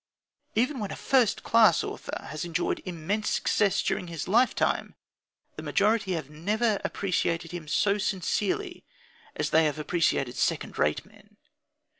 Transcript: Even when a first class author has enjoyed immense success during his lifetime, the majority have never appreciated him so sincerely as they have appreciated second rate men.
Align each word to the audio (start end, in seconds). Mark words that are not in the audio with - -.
Even 0.55 0.79
when 0.79 0.89
a 0.89 0.95
first 0.95 1.43
class 1.43 1.83
author 1.83 2.25
has 2.31 2.43
enjoyed 2.43 2.81
immense 2.85 3.29
success 3.29 3.83
during 3.83 4.07
his 4.07 4.27
lifetime, 4.27 4.95
the 5.57 5.61
majority 5.61 6.13
have 6.13 6.27
never 6.27 6.81
appreciated 6.83 7.51
him 7.51 7.67
so 7.67 7.99
sincerely 7.99 8.83
as 9.35 9.51
they 9.51 9.65
have 9.65 9.77
appreciated 9.77 10.35
second 10.35 10.79
rate 10.79 11.05
men. 11.05 11.37